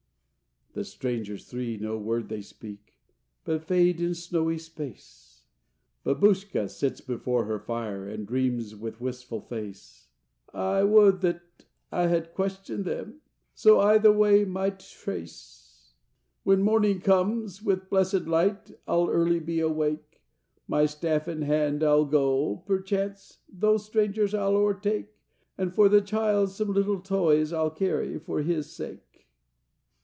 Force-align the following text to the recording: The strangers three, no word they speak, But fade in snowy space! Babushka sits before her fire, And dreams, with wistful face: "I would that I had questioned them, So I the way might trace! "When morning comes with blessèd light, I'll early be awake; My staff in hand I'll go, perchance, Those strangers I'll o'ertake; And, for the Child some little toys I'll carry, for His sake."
The 0.73 0.85
strangers 0.85 1.49
three, 1.49 1.75
no 1.75 1.97
word 1.97 2.29
they 2.29 2.39
speak, 2.41 2.93
But 3.43 3.65
fade 3.65 3.99
in 3.99 4.13
snowy 4.15 4.57
space! 4.57 5.43
Babushka 6.05 6.69
sits 6.69 7.01
before 7.01 7.43
her 7.43 7.59
fire, 7.59 8.07
And 8.07 8.25
dreams, 8.25 8.73
with 8.73 9.01
wistful 9.01 9.41
face: 9.41 10.07
"I 10.53 10.83
would 10.83 11.19
that 11.23 11.41
I 11.91 12.07
had 12.07 12.33
questioned 12.33 12.85
them, 12.85 13.19
So 13.53 13.81
I 13.81 13.97
the 13.97 14.13
way 14.13 14.45
might 14.45 14.79
trace! 14.79 15.93
"When 16.43 16.61
morning 16.61 17.01
comes 17.01 17.61
with 17.61 17.89
blessèd 17.89 18.25
light, 18.25 18.71
I'll 18.87 19.09
early 19.09 19.41
be 19.41 19.59
awake; 19.59 20.21
My 20.69 20.85
staff 20.85 21.27
in 21.27 21.41
hand 21.41 21.83
I'll 21.83 22.05
go, 22.05 22.63
perchance, 22.65 23.39
Those 23.51 23.85
strangers 23.87 24.33
I'll 24.33 24.55
o'ertake; 24.55 25.09
And, 25.57 25.73
for 25.75 25.89
the 25.89 25.99
Child 26.01 26.49
some 26.51 26.71
little 26.71 27.01
toys 27.01 27.51
I'll 27.51 27.71
carry, 27.71 28.17
for 28.19 28.41
His 28.41 28.71
sake." 28.71 28.99